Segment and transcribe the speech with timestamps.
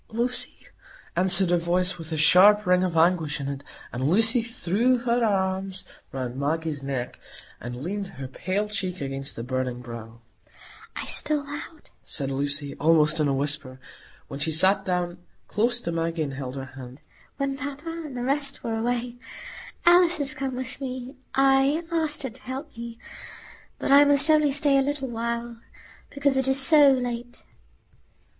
[0.09, 0.57] "Lucy!"
[1.15, 3.63] answered a voice with a sharp ring of anguish in it;
[3.93, 7.19] and Lucy threw her arms round Maggie's neck,
[7.59, 10.19] and leaned her pale cheek against the burning brow.
[10.95, 13.79] "I stole out," said Lucy, almost in a whisper,
[14.27, 16.99] while she sat down close to Maggie and held her hand,
[17.37, 19.17] "when papa and the rest were away.
[19.85, 21.13] Alice is come with me.
[21.35, 22.97] I asked her to help me.
[23.77, 25.57] But I must only stay a little while,
[26.09, 27.43] because it is so late."